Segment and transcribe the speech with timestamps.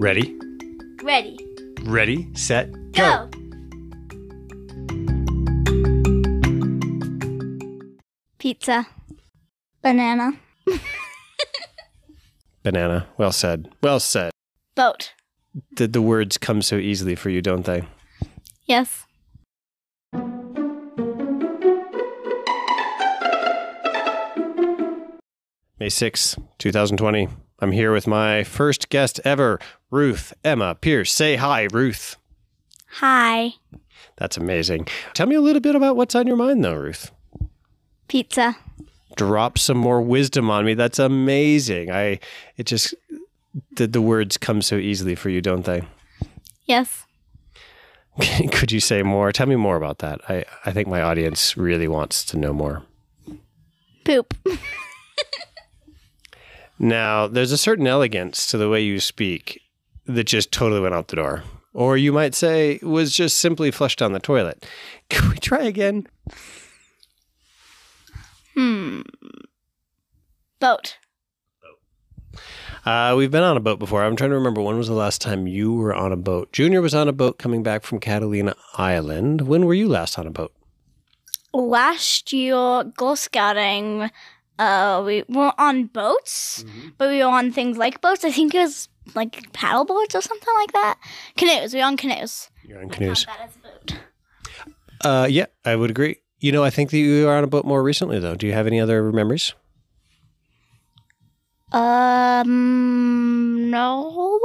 [0.00, 0.34] Ready?
[1.02, 1.36] Ready.
[1.82, 3.28] Ready, set, go.
[3.28, 3.30] Go.
[8.38, 8.86] Pizza.
[9.82, 10.32] Banana.
[12.62, 13.08] Banana.
[13.18, 13.68] Well said.
[13.82, 14.30] Well said.
[14.74, 15.12] Boat.
[15.74, 17.82] Did the words come so easily for you, don't they?
[18.64, 19.04] Yes.
[25.78, 27.28] May 6, 2020.
[27.60, 29.60] I'm here with my first guest ever,
[29.90, 31.12] Ruth Emma Pierce.
[31.12, 32.16] Say hi, Ruth.
[32.92, 33.52] Hi.
[34.16, 34.88] That's amazing.
[35.12, 37.10] Tell me a little bit about what's on your mind, though, Ruth.
[38.08, 38.56] Pizza.
[39.16, 40.72] Drop some more wisdom on me.
[40.72, 41.90] That's amazing.
[41.90, 42.18] I,
[42.56, 42.94] it just,
[43.74, 45.82] did the words come so easily for you, don't they?
[46.64, 47.04] Yes.
[48.52, 49.32] Could you say more?
[49.32, 50.20] Tell me more about that.
[50.30, 52.84] I, I think my audience really wants to know more.
[54.04, 54.34] Poop.
[56.82, 59.60] Now, there's a certain elegance to the way you speak
[60.06, 61.44] that just totally went out the door.
[61.74, 64.66] Or you might say was just simply flushed down the toilet.
[65.10, 66.06] Can we try again?
[68.54, 69.02] hmm.
[70.58, 70.96] Boat.
[72.86, 74.02] Uh, we've been on a boat before.
[74.02, 76.50] I'm trying to remember when was the last time you were on a boat.
[76.50, 79.42] Junior was on a boat coming back from Catalina Island.
[79.42, 80.54] When were you last on a boat?
[81.52, 84.10] Last year, Girl Scouting,
[84.60, 86.64] uh, we were on boats,
[86.98, 88.24] but we were on things like boats.
[88.24, 90.98] I think it was like paddle boards or something like that.
[91.36, 91.72] Canoes.
[91.72, 92.50] We were on canoes.
[92.62, 93.24] You're on canoes.
[93.24, 93.98] Count that as a boat.
[95.02, 96.16] Uh, yeah, I would agree.
[96.40, 98.34] You know, I think that you were on a boat more recently, though.
[98.34, 99.54] Do you have any other memories?
[101.72, 104.40] Um, no.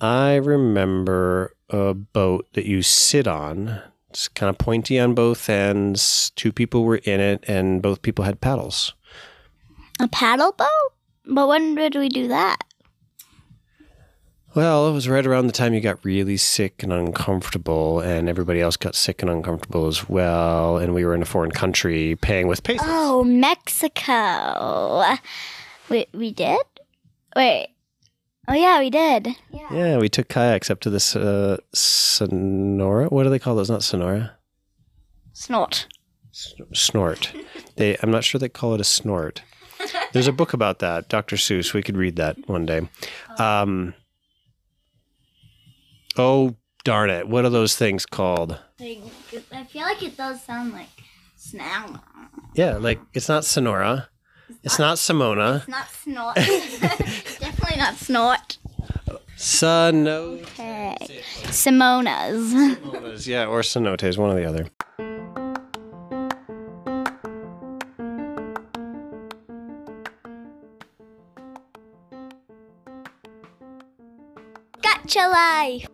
[0.00, 3.80] I remember a boat that you sit on.
[4.10, 6.32] It's kind of pointy on both ends.
[6.34, 8.94] Two people were in it, and both people had paddles.
[10.00, 10.68] A paddle boat?
[11.26, 12.58] But when did we do that?
[14.52, 18.60] Well, it was right around the time you got really sick and uncomfortable, and everybody
[18.60, 20.76] else got sick and uncomfortable as well.
[20.76, 22.84] And we were in a foreign country paying with pesos.
[22.88, 25.04] Oh, Mexico.
[25.88, 26.60] We we did?
[27.36, 27.68] Wait.
[28.50, 29.36] Oh yeah, we did.
[29.52, 33.06] Yeah, we took kayaks up to this uh, Sonora.
[33.06, 33.70] What do they call those?
[33.70, 34.32] Not Sonora.
[35.32, 35.86] Snort.
[36.32, 37.32] snort.
[37.76, 39.42] They, I'm not sure they call it a snort.
[40.12, 41.36] There's a book about that, Dr.
[41.36, 41.72] Seuss.
[41.72, 42.88] We could read that one day.
[43.38, 43.94] Um,
[46.18, 47.28] oh, darn it.
[47.28, 48.58] What are those things called?
[48.80, 50.88] I feel like it does sound like
[51.36, 52.00] snout.
[52.54, 54.08] Yeah, like it's not Sonora.
[54.62, 55.58] It's not Simona.
[55.58, 56.34] It's not snort.
[57.40, 58.58] Definitely not snort.
[59.36, 60.32] Sono.
[60.42, 60.96] Okay.
[61.44, 63.26] Simona's.
[63.26, 64.66] Yeah, or Sonotes, one or the other.
[74.82, 75.86] Gacha life.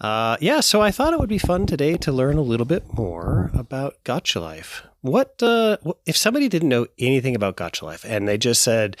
[0.00, 2.90] Uh, yeah, so I thought it would be fun today to learn a little bit
[2.94, 4.82] more about Gacha Life.
[5.00, 8.96] What uh, if somebody didn't know anything about Gacha Life and they just said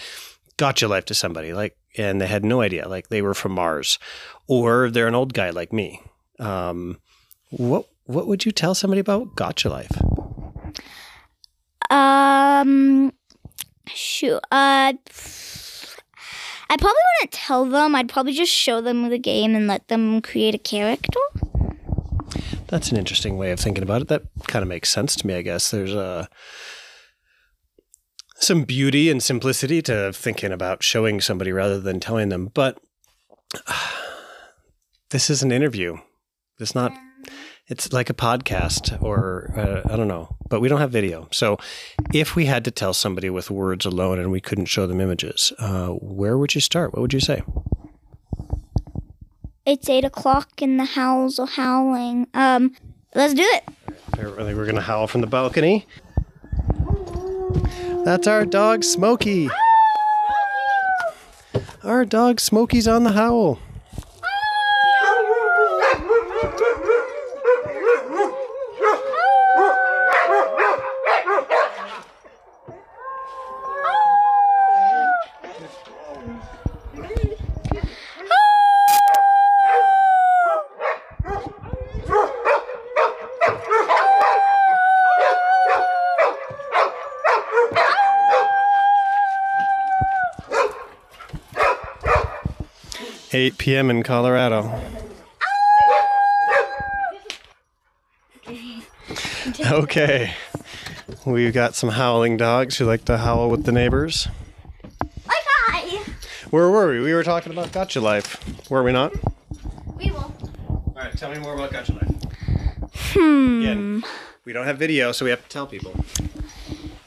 [0.56, 3.98] Gacha Life to somebody, like, and they had no idea, like they were from Mars,
[4.46, 6.00] or they're an old guy like me.
[6.38, 6.98] Um,
[7.50, 9.90] what what would you tell somebody about Gacha Life?
[11.90, 13.12] Um,
[13.86, 14.40] shoot.
[14.50, 14.92] Uh,
[16.70, 17.94] I probably wouldn't tell them.
[17.94, 21.20] I'd probably just show them the game and let them create a character.
[22.70, 24.08] That's an interesting way of thinking about it.
[24.08, 25.72] That kind of makes sense to me, I guess.
[25.72, 26.28] There's a
[28.36, 32.50] some beauty and simplicity to thinking about showing somebody rather than telling them.
[32.54, 32.78] But
[35.10, 35.98] this is an interview.
[36.60, 36.92] It's not.
[37.66, 40.36] It's like a podcast, or uh, I don't know.
[40.48, 41.28] But we don't have video.
[41.30, 41.58] So,
[42.12, 45.52] if we had to tell somebody with words alone and we couldn't show them images,
[45.58, 46.92] uh, where would you start?
[46.92, 47.42] What would you say?
[49.66, 52.26] It's eight o'clock and the howls are howling.
[52.34, 52.74] Um,
[53.14, 53.64] let's do it.
[54.08, 55.86] Apparently, we're gonna howl from the balcony.
[58.04, 59.50] That's our dog Smokey.
[61.84, 63.58] Our dog Smokey's on the howl.
[93.40, 93.88] Eight p.m.
[93.88, 94.78] in Colorado.
[99.64, 100.34] Okay,
[101.24, 104.28] we've got some howling dogs who like to howl with the neighbors.
[106.50, 107.00] Where were we?
[107.00, 109.14] We were talking about Gacha Life, were we not?
[109.96, 110.34] We will.
[110.68, 112.92] All right, tell me more about Gacha Life.
[113.14, 113.62] Hmm.
[113.62, 114.04] Again,
[114.44, 115.94] we don't have video, so we have to tell people.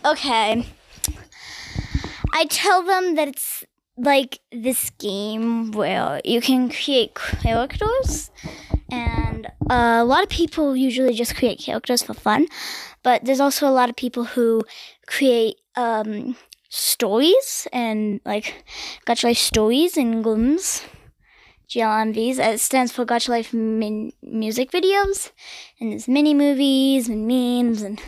[0.03, 0.65] Okay.
[2.33, 3.62] I tell them that it's
[3.97, 8.31] like this game where you can create characters,
[8.91, 12.47] and uh, a lot of people usually just create characters for fun,
[13.03, 14.63] but there's also a lot of people who
[15.07, 16.35] create um,
[16.69, 18.65] stories and like
[19.05, 20.83] Gacha Life stories and GLMs.
[21.69, 22.37] GLMVs.
[22.37, 25.31] It stands for Gacha Life min- music videos,
[25.79, 27.99] and there's mini movies and memes and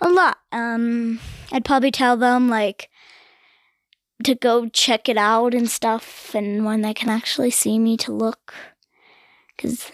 [0.00, 0.38] a lot.
[0.52, 1.20] Um,
[1.50, 2.90] I'd probably tell them like
[4.24, 8.12] to go check it out and stuff, and when they can actually see me to
[8.12, 8.54] look,
[9.56, 9.90] because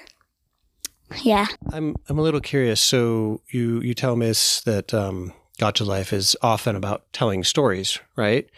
[1.23, 2.81] yeah, I'm I'm a little curious.
[2.81, 8.49] So you you tell Miss that um, Gacha Life is often about telling stories, right?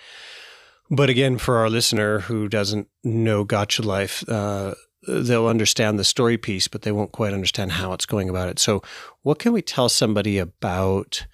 [0.91, 4.75] But again, for our listener who doesn't know Gacha Life, uh,
[5.07, 8.59] they'll understand the story piece, but they won't quite understand how it's going about it.
[8.59, 8.83] So,
[9.23, 11.27] what can we tell somebody about?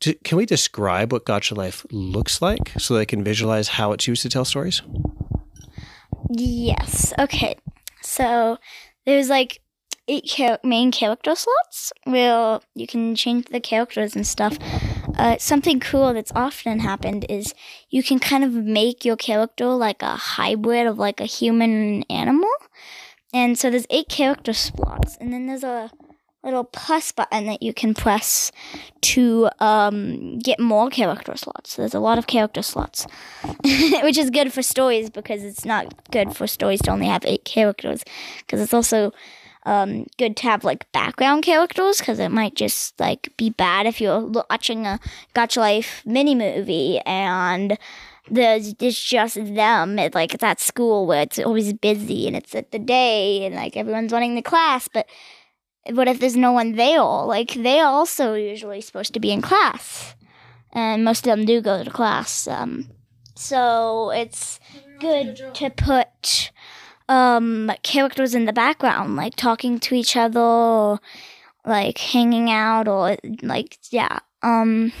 [0.00, 4.22] Can we describe what Gacha Life looks like so they can visualize how it's used
[4.22, 4.82] to tell stories?
[6.30, 7.56] yes, okay.
[8.02, 8.58] So
[9.06, 9.60] there's like
[10.08, 14.58] eight char- main character slots where you can change the characters and stuff.
[15.16, 17.54] Uh, something cool that's often happened is
[17.90, 22.06] you can kind of make your character like a hybrid of like a human and
[22.10, 22.50] animal.
[23.32, 25.90] And so there's eight character slots, and then there's a
[26.44, 28.52] little plus button that you can press
[29.00, 31.76] to um, get more character slots.
[31.76, 33.06] There's a lot of character slots,
[34.02, 37.44] which is good for stories because it's not good for stories to only have eight
[37.44, 38.04] characters.
[38.38, 39.12] Because it's also
[39.66, 44.00] um, good to have like background characters because it might just like be bad if
[44.00, 44.20] you're
[44.50, 45.00] watching a
[45.34, 47.78] Gacha Life mini movie and
[48.30, 52.54] there's it's just them at like it's at school where it's always busy and it's
[52.54, 55.06] at the day and like everyone's running the class but
[55.90, 57.02] what if there's no one there?
[57.02, 60.14] Like they're also usually supposed to be in class.
[60.72, 62.90] And most of them do go to class um,
[63.34, 64.60] so it's
[65.00, 66.50] good to put
[67.08, 71.00] um characters in the background like talking to each other or
[71.66, 74.92] like hanging out or like yeah um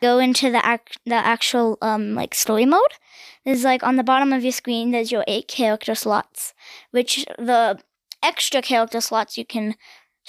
[0.00, 2.94] go into the ac- the actual um like story mode.
[3.44, 6.54] There's like on the bottom of your screen there's your eight character slots
[6.90, 7.78] which the
[8.22, 9.76] extra character slots you can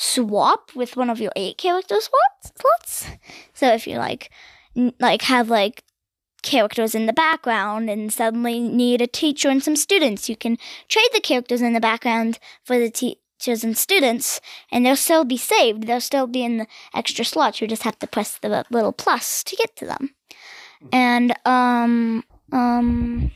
[0.01, 3.17] swap with one of your eight character slots slots
[3.53, 4.31] so if you like
[4.75, 5.83] n- like have like
[6.41, 10.57] characters in the background and suddenly need a teacher and some students you can
[10.87, 14.41] trade the characters in the background for the teachers and students
[14.71, 15.83] and they'll still be saved.
[15.83, 19.43] They'll still be in the extra slots you just have to press the little plus
[19.45, 20.15] to get to them.
[20.91, 23.31] And um um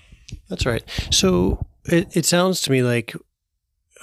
[0.50, 0.84] That's right.
[1.12, 3.16] So it, it sounds to me like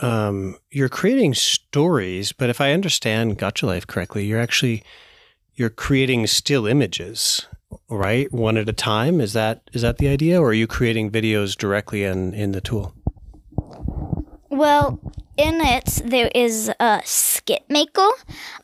[0.01, 4.83] um, you're creating stories, but if I understand Gacha Life correctly, you're actually
[5.55, 7.47] you're creating still images,
[7.89, 8.33] right?
[8.33, 9.21] One at a time.
[9.21, 12.61] Is that is that the idea, or are you creating videos directly in in the
[12.61, 12.95] tool?
[14.49, 15.01] Well,
[15.37, 18.09] in it there is a skit maker.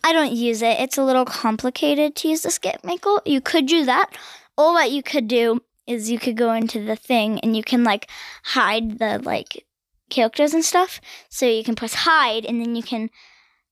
[0.02, 0.80] I don't use it.
[0.80, 3.20] It's a little complicated to use the skit maker.
[3.26, 4.10] You could do that,
[4.56, 7.84] or what you could do is you could go into the thing and you can
[7.84, 8.10] like
[8.42, 9.65] hide the like
[10.10, 11.00] characters and stuff.
[11.28, 13.10] So you can press hide and then you can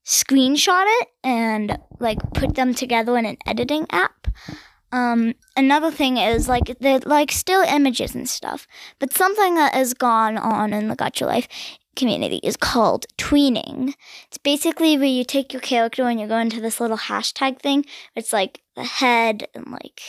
[0.05, 4.29] screenshot it and like put them together in an editing app.
[4.93, 8.67] Um, another thing is like they're like still images and stuff,
[9.01, 11.49] but something that has gone on in the Gacha Life
[11.97, 13.95] community is called tweening.
[14.29, 17.85] It's basically where you take your character and you go into this little hashtag thing.
[18.15, 20.01] It's like the head and like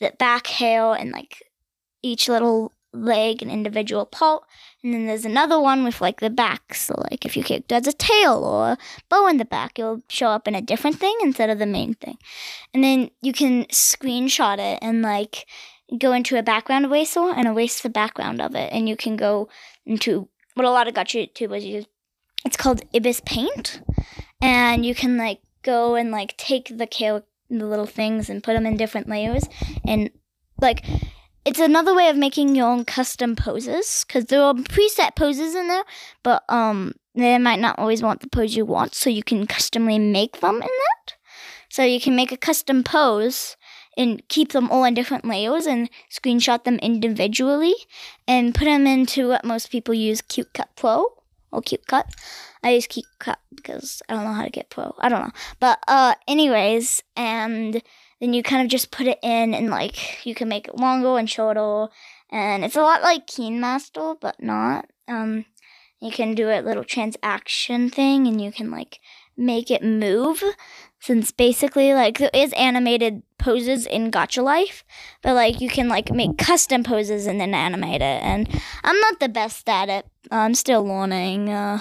[0.00, 1.42] the back hair and like
[2.02, 4.44] each little leg and individual part.
[4.82, 6.74] And then there's another one with like the back.
[6.74, 10.02] So like if your character has a tail or a bow in the back, it'll
[10.08, 12.18] show up in a different thing instead of the main thing.
[12.72, 15.46] And then you can screenshot it and like
[15.98, 18.72] go into a background eraser and erase the background of it.
[18.72, 19.48] And you can go
[19.84, 21.86] into what a lot of Gacha YouTubers use.
[22.44, 23.82] It's called Ibis Paint.
[24.40, 28.54] And you can like go and like take the character the little things and put
[28.54, 29.44] them in different layers
[29.86, 30.10] and
[30.60, 30.84] like
[31.48, 35.66] it's another way of making your own custom poses because there are preset poses in
[35.68, 35.84] there
[36.22, 39.98] but um they might not always want the pose you want so you can customly
[39.98, 41.14] make them in that
[41.70, 43.56] so you can make a custom pose
[43.96, 47.74] and keep them all in different layers and screenshot them individually
[48.28, 51.06] and put them into what most people use CuteCut Pro
[51.50, 52.04] or CuteCut.
[52.62, 54.94] I use CuteCut because I don't know how to get Pro.
[55.00, 55.32] I don't know.
[55.58, 57.82] But uh anyways, and
[58.20, 61.18] then you kind of just put it in and like you can make it longer
[61.18, 61.88] and shorter
[62.30, 64.86] and it's a lot like KineMaster, but not.
[65.06, 65.46] Um,
[66.00, 69.00] you can do a little transaction thing, and you can like
[69.36, 70.42] make it move.
[71.00, 74.84] Since basically, like there is animated poses in Gacha Life,
[75.22, 78.22] but like you can like make custom poses and then animate it.
[78.22, 78.48] And
[78.84, 80.06] I'm not the best at it.
[80.30, 81.48] I'm still learning.
[81.48, 81.80] Uh,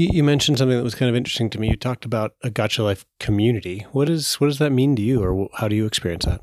[0.00, 1.68] You, you mentioned something that was kind of interesting to me.
[1.68, 3.84] You talked about a Gacha Life community.
[3.92, 6.40] What is what does that mean to you, or how do you experience that?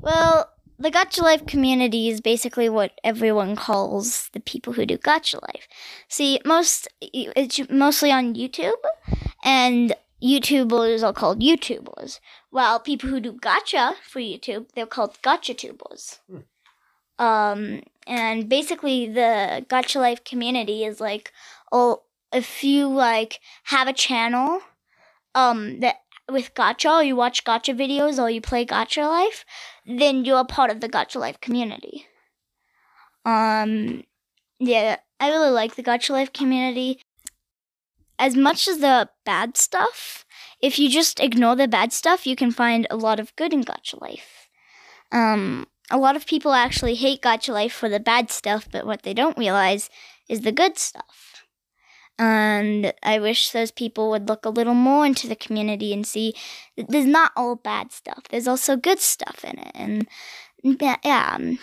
[0.00, 5.42] Well, the Gacha Life community is basically what everyone calls the people who do Gacha
[5.42, 5.66] Life.
[6.06, 8.80] See, most it's mostly on YouTube,
[9.42, 9.92] and
[10.22, 16.20] YouTubers are called YouTubers, while people who do Gacha for YouTube they're called Gacha Tubers.
[17.18, 21.32] Um, and basically, the Gacha Life community is like,
[21.72, 22.02] oh,
[22.32, 24.60] if you like have a channel,
[25.34, 25.96] um, that
[26.30, 29.44] with Gacha or you watch Gacha videos, or you play Gacha Life,
[29.86, 32.06] then you're a part of the Gacha Life community.
[33.24, 34.04] Um,
[34.58, 37.00] yeah, I really like the Gacha Life community.
[38.18, 40.24] As much as the bad stuff,
[40.60, 43.64] if you just ignore the bad stuff, you can find a lot of good in
[43.64, 44.48] Gacha Life.
[45.10, 49.02] Um, a lot of people actually hate gotcha Life for the bad stuff, but what
[49.02, 49.90] they don't realize
[50.28, 51.31] is the good stuff.
[52.18, 56.34] And I wish those people would look a little more into the community and see
[56.76, 58.24] there's not all bad stuff.
[58.30, 59.72] There's also good stuff in it.
[59.74, 60.06] And
[60.62, 61.58] yeah, yeah um,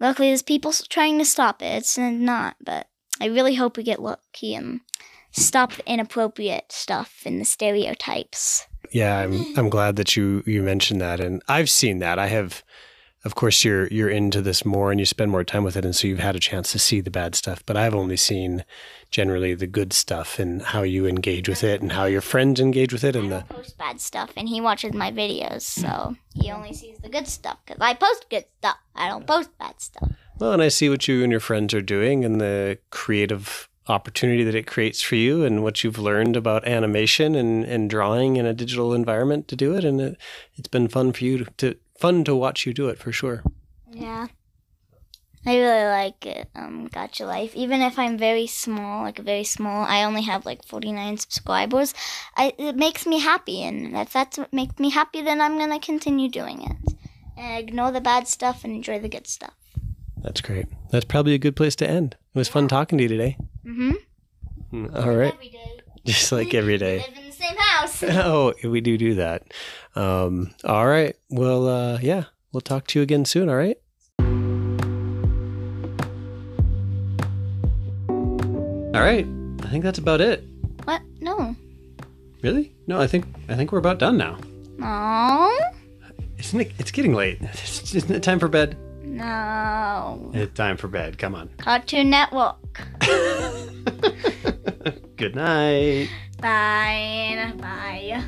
[0.00, 1.76] luckily there's people trying to stop it.
[1.76, 2.88] It's not, but
[3.20, 4.80] I really hope we get lucky and
[5.32, 8.66] stop the inappropriate stuff and the stereotypes.
[8.92, 12.18] Yeah, I'm I'm glad that you you mentioned that, and I've seen that.
[12.18, 12.62] I have,
[13.24, 15.94] of course, you're you're into this more, and you spend more time with it, and
[15.94, 17.64] so you've had a chance to see the bad stuff.
[17.66, 18.64] But I've only seen
[19.10, 22.92] generally the good stuff and how you engage with it, and how your friends engage
[22.92, 26.16] with it, I and the don't post bad stuff, and he watches my videos, so
[26.34, 28.76] he only sees the good stuff because I post good stuff.
[28.94, 30.10] I don't post bad stuff.
[30.38, 34.42] well, and I see what you and your friends are doing, and the creative opportunity
[34.42, 38.44] that it creates for you, and what you've learned about animation and and drawing in
[38.44, 40.16] a digital environment to do it, and it,
[40.56, 43.42] it's been fun for you to, to fun to watch you do it for sure.
[43.90, 44.26] Yeah.
[45.46, 47.54] I really like it, um, Gacha Life.
[47.54, 51.94] Even if I'm very small, like very small, I only have like 49 subscribers.
[52.36, 55.78] I, it makes me happy, and if that's what makes me happy, then I'm gonna
[55.78, 56.94] continue doing it.
[57.36, 59.54] And ignore the bad stuff and enjoy the good stuff.
[60.16, 60.66] That's great.
[60.90, 62.16] That's probably a good place to end.
[62.34, 63.36] It was fun talking to you today.
[63.64, 64.96] Mm-hmm.
[64.96, 65.32] All right.
[65.32, 65.80] Every day.
[66.04, 66.98] Just like every day.
[66.98, 68.02] We live in the same house.
[68.02, 69.44] oh, we do do that.
[69.94, 71.14] Um, all right.
[71.30, 73.48] Well, uh, yeah, we'll talk to you again soon.
[73.48, 73.78] All right.
[78.96, 79.26] All right.
[79.62, 80.44] I think that's about it.
[80.84, 81.02] what?
[81.20, 81.54] No.
[82.42, 82.72] Really?
[82.86, 84.38] No, I think I think we're about done now.
[84.78, 85.50] No.
[86.38, 86.72] Isn't it?
[86.78, 87.40] It's getting late.
[87.42, 88.76] Isn't it time for bed?
[89.02, 90.30] No.
[90.34, 91.18] It's time for bed.
[91.18, 91.48] Come on.
[91.58, 92.56] Cartoon Network.
[95.16, 96.08] Good night.
[96.40, 97.52] Bye.
[97.58, 98.22] Bye.